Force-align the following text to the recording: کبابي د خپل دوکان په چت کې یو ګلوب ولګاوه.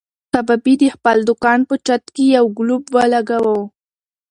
کبابي 0.33 0.73
د 0.81 0.83
خپل 0.95 1.17
دوکان 1.29 1.59
په 1.69 1.75
چت 1.85 2.03
کې 2.15 2.23
یو 2.35 2.45
ګلوب 2.57 2.83
ولګاوه. 2.95 3.57